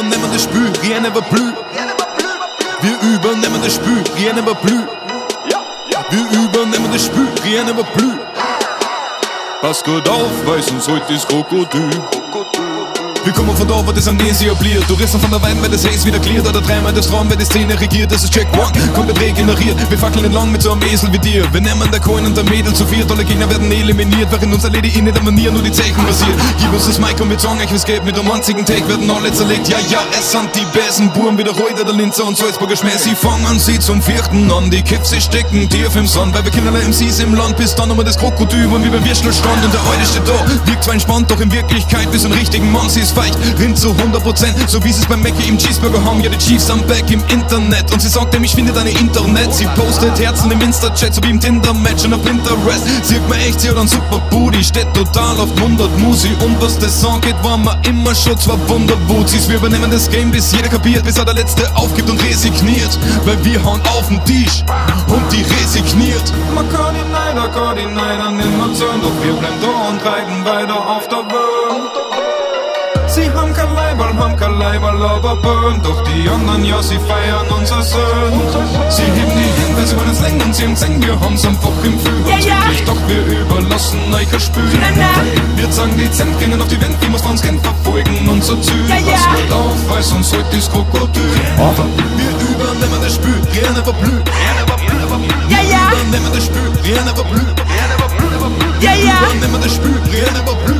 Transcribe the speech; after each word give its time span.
übernehmen 0.00 0.32
das 0.32 0.44
Spiel, 0.44 0.72
rien 0.82 1.02
ne 1.02 1.14
va 1.14 1.20
plus. 1.20 1.52
Wir 2.80 3.14
übernehmen 3.14 3.60
das 3.62 3.74
Spiel, 3.74 4.02
rien 4.16 4.34
ne 4.34 4.46
va 4.46 4.54
plus. 4.54 4.84
Wir 6.10 6.42
übernehmen 6.42 6.90
das 6.92 7.04
Spiel, 7.04 7.28
rien 7.44 7.66
ne 7.66 7.76
va 7.76 7.82
plus. 7.82 8.16
Pass 9.60 9.84
gut 9.84 10.08
auf, 10.08 10.46
weil 10.46 10.62
sonst 10.62 10.88
heute 10.88 11.12
ist 11.12 11.28
Krokodil. 11.28 11.90
Wir 13.22 13.34
kommen 13.34 13.54
von 13.54 13.68
da, 13.68 13.86
wo 13.86 13.92
das 13.92 14.08
Amnesia 14.08 14.54
bliert. 14.54 14.84
Du 14.88 14.94
rissen 14.94 15.20
von 15.20 15.30
der 15.30 15.42
Wein, 15.42 15.60
weil 15.60 15.68
das 15.68 15.84
Haze 15.84 16.06
wieder 16.06 16.18
cleart. 16.18 16.48
Oder 16.48 16.62
dreimal 16.62 16.92
das 16.92 17.06
Traum, 17.06 17.28
weil 17.28 17.36
die 17.36 17.44
Szene 17.44 17.78
regiert. 17.78 18.10
Das 18.10 18.24
ist 18.24 18.32
Check 18.32 18.48
One, 18.54 18.72
komplett 18.94 19.20
regeneriert. 19.20 19.76
Wir 19.90 19.98
fackeln 19.98 20.24
entlang 20.24 20.50
mit 20.50 20.62
so 20.62 20.72
einem 20.72 20.82
Esel 20.82 21.12
wie 21.12 21.18
dir. 21.18 21.44
Wir 21.52 21.60
nehmen 21.60 21.90
der 21.90 22.00
Coin 22.00 22.24
und 22.24 22.34
der 22.34 22.44
Mädel 22.44 22.72
zu 22.72 22.86
viert. 22.86 23.10
Alle 23.10 23.24
Gegner 23.24 23.50
werden 23.50 23.70
eliminiert, 23.70 24.28
während 24.30 24.54
unser 24.54 24.70
Lady 24.70 24.88
in 24.98 25.04
der 25.04 25.22
Manier 25.22 25.52
nur 25.52 25.62
die 25.62 25.72
Zeichen 25.72 26.00
rasiert. 26.06 26.34
Gib 26.58 26.72
uns 26.72 26.86
das 26.86 26.98
Mic 26.98 27.20
und 27.20 27.28
wir 27.28 27.38
sagen 27.38 27.60
euch, 27.60 27.72
was 27.74 27.84
geht. 27.84 28.04
Mit 28.04 28.18
einem 28.18 28.30
einzigen 28.30 28.64
Take 28.64 28.88
werden 28.88 29.10
alle 29.10 29.30
zerlegt. 29.32 29.68
Ja, 29.68 29.78
ja, 29.90 30.00
es 30.18 30.32
sind 30.32 30.48
die 30.54 30.78
besten 30.78 31.10
Buren 31.10 31.36
wie 31.36 31.44
der 31.44 31.52
Reuter, 31.52 31.84
der 31.84 31.94
Linzer 31.94 32.24
und 32.26 32.38
Salzburger 32.38 32.76
Schmäh. 32.76 32.96
Sie 32.96 33.14
fangen 33.14 33.58
sie 33.58 33.78
zum 33.78 34.00
Vierten 34.00 34.50
an. 34.50 34.70
Die 34.70 34.82
Kipse 34.82 35.20
stecken 35.20 35.68
tief 35.68 35.94
im 35.94 36.06
Sand, 36.06 36.34
weil 36.34 36.44
wir 36.44 36.50
kennen 36.50 36.68
alle 36.68 36.82
MCs 36.84 37.18
im 37.20 37.34
Land. 37.34 37.58
Bis 37.58 37.74
dann 37.74 37.90
nochmal 37.90 38.06
das 38.06 38.16
Krokodil 38.16 38.66
und 38.66 38.82
wie 38.82 38.88
beim 38.88 39.04
Würstelstand. 39.04 39.62
Und 39.62 39.74
der 39.74 39.80
Alte 39.90 40.06
steht 40.06 40.26
da, 40.26 40.66
wirkt 40.66 40.84
zwar 40.84 40.94
entspannt, 40.94 41.30
doch 41.30 41.40
in 41.40 41.52
Wirklichkeit, 41.52 42.10
wir 42.10 42.18
sind 42.18 42.32
richtigen 42.32 42.72
Mann, 42.72 42.88
sie 42.88 43.09
ist 43.10 43.16
feicht. 43.16 43.38
Rinnt 43.58 43.78
zu 43.78 43.90
100%, 43.90 44.68
so 44.68 44.82
wie 44.84 44.90
es 44.90 45.04
beim 45.06 45.22
Mackie 45.22 45.48
im 45.48 45.58
Cheeseburger 45.58 46.02
haben. 46.04 46.20
Ja, 46.20 46.30
die 46.30 46.38
Chiefs 46.38 46.70
am 46.70 46.80
Back 46.86 47.10
im 47.10 47.22
Internet. 47.28 47.92
Und 47.92 48.00
sie 48.00 48.08
sagt 48.08 48.34
ihm, 48.34 48.44
ich 48.44 48.54
finde 48.54 48.72
deine 48.72 48.90
Internet. 48.90 49.52
Sie 49.52 49.66
postet 49.76 50.18
Herzen 50.18 50.50
im 50.50 50.60
Insta-Chat, 50.60 51.14
so 51.14 51.22
wie 51.24 51.30
im 51.30 51.40
Tinder-Match 51.40 52.04
und 52.04 52.14
auf 52.14 52.22
Pinterest. 52.22 52.84
Sieht 53.02 53.26
mir 53.28 53.36
echt, 53.36 53.60
sie 53.60 53.68
hat 53.68 53.76
einen 53.76 53.88
super 53.88 54.20
Booty, 54.30 54.62
steht 54.62 54.92
total 54.94 55.38
auf 55.40 55.48
100 55.56 55.98
Musi. 55.98 56.30
Und 56.44 56.60
was 56.60 56.78
das 56.78 57.04
angeht, 57.04 57.36
waren 57.42 57.64
wir 57.64 57.76
immer 57.88 58.14
schon 58.14 58.38
zwei 58.38 58.56
Wunderwutzis. 58.68 59.48
Wir 59.48 59.56
übernehmen 59.56 59.90
das 59.90 60.08
Game, 60.10 60.30
bis 60.30 60.52
jeder 60.52 60.68
kapiert, 60.68 61.04
bis 61.04 61.18
er 61.18 61.24
der 61.24 61.34
Letzte 61.34 61.74
aufgibt 61.76 62.08
und 62.10 62.22
resigniert. 62.22 62.98
Weil 63.24 63.42
wir 63.44 63.62
hauen 63.64 63.80
auf 63.96 64.08
den 64.08 64.22
Tisch 64.24 64.64
und 65.08 65.24
die 65.32 65.42
resigniert. 65.42 66.32
Man 66.54 66.68
kann 66.70 66.94
ihn 66.94 67.10
leider, 67.12 67.48
kann 67.48 67.76
ihn 67.78 67.94
leider 67.94 68.30
nimmer 68.30 68.72
zählen, 68.74 69.00
doch 69.02 69.24
wir 69.24 69.32
bleiben 69.32 69.56
da 69.60 69.88
und 69.88 70.04
reiten 70.04 70.44
weiter 70.44 70.88
auf 70.88 71.08
der 71.08 71.18
Welt. 71.18 71.49
Sie 73.20 73.30
haben 73.30 73.52
kein 73.52 73.74
Leiberl, 73.74 74.16
haben 74.16 74.36
kein 74.36 74.58
Leiberl, 74.58 75.02
aber 75.02 75.36
burn. 75.36 75.80
Doch 75.82 76.02
die 76.04 76.26
anderen, 76.26 76.64
ja, 76.64 76.82
sie 76.82 76.98
feiern 76.98 77.46
unser 77.50 77.82
Söhn. 77.82 78.32
Sie 78.88 79.02
heben 79.02 79.36
die 79.36 79.76
weil 79.76 79.86
sie 79.86 79.96
wollen 79.96 80.10
es 80.10 80.44
und 80.44 80.54
sie 80.54 80.74
singen, 80.74 81.02
wir 81.02 81.20
haben's 81.20 81.44
einfach 81.44 81.70
im 81.84 81.98
Gefühl. 81.98 82.24
Ja, 82.26 82.38
ja. 82.38 82.56
Doch 82.86 82.96
wir 83.08 83.40
überlassen 83.40 84.00
euch 84.14 84.32
ein 84.32 84.40
Spiel. 84.40 84.62
Na, 84.80 84.88
na. 84.96 85.10
Wir 85.56 85.70
sagen, 85.70 85.92
die 85.98 86.10
Zent 86.10 86.38
gingen 86.38 86.60
auf 86.62 86.68
die 86.68 86.80
Wand, 86.80 86.96
die 87.02 87.08
muss 87.08 87.20
uns 87.22 87.42
Kind 87.42 87.60
verfolgen, 87.62 88.26
unser 88.26 88.60
Ziel. 88.62 88.88
Ja, 88.88 88.96
ja. 88.96 89.12
Pass 89.12 89.26
gut 89.26 89.52
auf, 89.52 89.90
weil 89.90 90.02
sonst 90.02 90.34
heute 90.34 90.56
ist 90.56 90.72
Krokodil. 90.72 91.30
Wir 92.16 92.30
übernehmen 92.48 93.00
das 93.02 93.14
Spiel, 93.14 93.36
rien 93.52 93.74
ne 93.74 93.86
va 93.86 93.92
plus. 93.92 94.20
Ja, 95.48 95.60
ja. 95.60 95.92
Wir 95.92 96.00
übernehmen 96.08 96.32
das 96.32 96.44
Spiel, 96.46 96.72
rien 96.84 97.04
ne 97.04 97.12
va 97.12 97.22
plus. 97.22 97.42
Ja, 98.80 98.92
ja. 98.92 98.96
Wir 98.96 99.36
übernehmen 99.36 99.60
das 99.62 99.74
Spiel, 99.74 100.00
rien 100.10 100.32
ne 100.32 100.40
va 100.46 100.54
plus. 100.64 100.79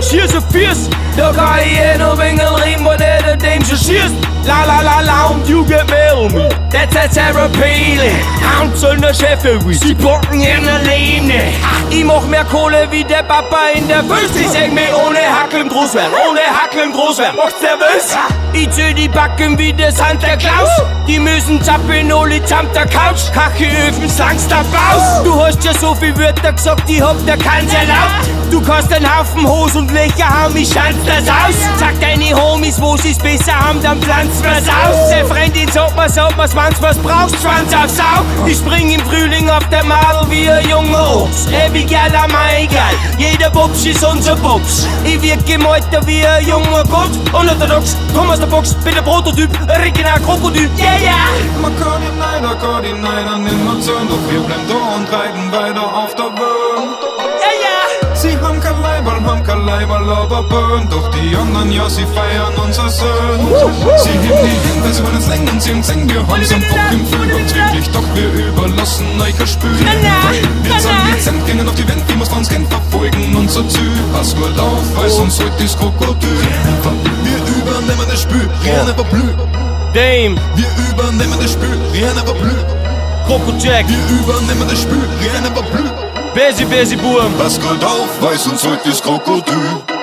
Hier 0.00 0.24
ist 0.24 0.34
ein 0.34 0.42
Fierce, 0.50 0.88
da 1.16 1.32
kann 1.32 1.58
ich 1.58 1.78
hier 1.78 1.98
noch 1.98 2.16
wegen 2.18 2.40
reden, 2.40 2.84
wo 2.84 2.96
der 2.96 3.20
der 3.22 3.36
Danger 3.36 3.76
schießt. 3.76 4.14
La 4.46 4.64
la 4.64 4.80
la 4.80 5.00
lounge, 5.00 5.46
you 5.48 5.64
get 5.66 5.84
me 5.90 6.28
me. 6.30 6.48
That's 6.70 6.96
a 6.96 7.08
therapy. 7.08 7.98
Hound 8.40 8.76
soll 8.76 8.96
der 8.96 9.12
Chef 9.12 9.42
wie 9.66 9.74
Sie 9.74 9.94
bocken 9.94 10.40
in 10.40 10.64
der 10.64 10.78
Lehne. 10.84 11.52
Ich 11.90 12.04
mach 12.04 12.22
mehr 12.22 12.44
Kohle 12.44 12.86
wie 12.90 13.04
der 13.04 13.22
Papa 13.24 13.58
in 13.74 13.86
der 13.88 14.08
Wüste. 14.08 14.38
Ich 14.38 14.48
sag 14.48 14.72
mir 14.72 14.88
ohne 15.06 15.18
Hackeln 15.18 15.68
groß 15.68 15.94
werden, 15.94 16.12
ohne 16.28 16.40
Hackeln 16.40 16.92
groß 16.92 17.18
werden. 17.18 17.36
Macht's 17.36 17.60
nervös? 17.60 18.16
Ich 18.54 18.70
zähl 18.70 18.94
die 18.94 19.08
Backen 19.08 19.58
wie 19.58 19.72
der 19.72 19.92
Santa 19.92 20.36
Claus. 20.36 20.70
Die 21.06 21.18
müssen 21.18 21.62
zappeln, 21.62 22.10
alle 22.10 22.40
samt 22.46 22.74
der 22.74 22.86
Couch. 22.86 23.30
Kacheöfen, 23.34 24.10
langst 24.16 24.50
der 24.50 24.64
Baus. 24.72 25.24
Du 25.24 25.44
hast 25.44 25.62
ja 25.64 25.74
so 25.74 25.94
viel 25.94 26.16
Wörter 26.16 26.52
gesagt, 26.52 26.88
ich 26.88 27.02
hab 27.02 27.16
der 27.26 27.36
keins 27.36 27.74
erlaubt. 27.74 28.37
Du 28.50 28.62
kannst 28.62 28.92
einen 28.92 29.06
Haufen 29.06 29.46
Hose 29.46 29.78
und 29.78 29.90
Löcher 29.90 30.28
haben, 30.28 30.56
ich 30.56 30.72
schanz 30.72 30.96
das 31.04 31.28
aus. 31.28 31.54
Sag 31.78 32.00
deine 32.00 32.34
Homies, 32.34 32.80
wo 32.80 32.96
sie's 32.96 33.18
besser 33.18 33.54
haben, 33.54 33.82
dann 33.82 34.00
pflanzt 34.00 34.42
was 34.42 34.66
aus. 34.68 35.10
Der 35.10 35.26
Freundin 35.26 35.70
sagt 35.70 35.96
mir, 35.96 36.08
sagt 36.08 36.36
mir's, 36.36 36.54
wann's 36.56 36.80
was 36.80 36.96
brauchst, 36.98 37.36
Schwanz 37.42 37.72
aufs 37.74 38.00
Auge. 38.00 38.50
Ich 38.50 38.56
spring 38.56 38.90
im 38.90 39.00
Frühling 39.00 39.48
auf 39.50 39.68
der 39.68 39.84
Madel 39.84 40.30
wie 40.30 40.50
ein 40.50 40.68
junger. 40.68 41.28
Ewig 41.50 41.84
egal, 41.84 42.10
mir 42.10 42.62
egal, 42.62 42.94
jeder 43.18 43.50
Bubsch 43.50 43.86
ist 43.86 44.04
unser 44.04 44.36
Bubsch. 44.36 44.86
Ich 45.04 45.20
wirk 45.20 45.44
gemalter 45.46 46.06
wie 46.06 46.26
ein 46.26 46.46
junger 46.46 46.84
Gott. 46.84 47.10
Unorthodox, 47.32 47.96
komm 48.14 48.30
aus 48.30 48.40
der 48.40 48.46
Box, 48.46 48.74
bin 48.74 48.94
der 48.94 49.02
Prototyp, 49.02 49.50
original 49.68 50.20
Krokodil. 50.20 50.70
Yeah, 50.78 50.98
yeah! 51.00 51.12
Man 51.60 51.78
kann 51.78 52.02
ihn 52.02 52.18
leider, 52.18 52.54
kann 52.56 52.84
ihn 52.84 53.02
leider 53.02 53.36
nimmer 53.38 53.80
zählen, 53.80 54.08
doch 54.08 54.32
wir 54.32 54.40
bleiben 54.40 54.62
da 54.68 54.96
und 54.96 55.12
reiten 55.12 55.52
weiter 55.52 55.94
auf 55.94 56.14
der 56.14 56.26
Welt. 56.26 56.97
Sie 59.08 59.24
haben 59.24 59.42
kein 59.42 59.64
Leiberl, 59.64 60.04
kein 60.04 60.10
aber 60.10 60.42
burn. 60.42 60.88
Doch 60.90 61.08
die 61.10 61.34
anderen, 61.34 61.72
ja, 61.72 61.88
sie 61.88 62.04
feiern 62.14 62.52
unser 62.62 62.88
Söhn. 62.90 63.40
Sie 63.96 64.10
heben 64.10 64.38
die 64.44 64.84
weil 64.84 64.92
sie 64.92 65.02
wollen 65.02 65.16
es 65.16 65.26
länger 65.28 65.50
und 65.52 65.62
sie 65.62 65.82
singen, 65.82 66.08
wir 66.08 66.26
haben's 66.26 66.52
am 66.52 66.60
Bock 66.60 66.78
im. 66.92 67.00
Und 67.00 67.54
wirklich, 67.54 67.88
doch 67.90 68.04
wir 68.14 68.46
überlassen 68.48 69.06
euch 69.20 69.40
ein 69.40 69.46
Spiel. 69.46 69.70
Na, 69.80 69.92
na, 70.02 70.32
Wir 70.62 70.72
na, 70.74 70.80
sagen, 70.80 70.96
na. 71.08 71.14
die 71.16 71.20
Zent 71.22 71.46
gingen 71.46 71.68
auf 71.68 71.74
die 71.74 71.88
Wand, 71.88 72.02
die 72.08 72.16
muss 72.16 72.28
uns 72.28 72.48
Kind 72.48 72.68
verfolgen. 72.68 73.34
Unser 73.36 73.66
Ziel, 73.68 73.92
pass 74.12 74.34
gut 74.34 74.58
auf, 74.58 74.84
weil 74.96 75.08
sonst 75.10 75.42
heute 75.42 75.64
ist 75.64 75.78
Krokodil. 75.78 76.38
Wir 77.24 77.38
übernehmen 77.56 78.06
das 78.10 78.22
Spiel, 78.22 78.48
rien 78.62 78.86
va 78.86 79.02
plus. 79.02 79.32
Dame, 79.94 80.36
Wir 80.54 80.68
übernehmen 80.90 81.38
das 81.40 81.52
Spiel, 81.52 81.78
rien 81.92 82.14
va 82.14 82.32
plus. 82.32 82.64
Krokojack, 83.26 83.86
Wir 83.88 84.18
übernehmen 84.20 84.68
das 84.68 84.80
Spiel, 84.82 85.04
rien 85.20 85.42
ne 85.42 85.50
va 85.54 86.07
Burm. 86.96 87.32
Pass 87.38 87.60
gut 87.60 87.84
auf, 87.84 88.08
weil 88.20 88.38
sonst 88.38 88.66
heute 88.66 88.88
ist 88.88 89.02
Krokodil. 89.02 89.97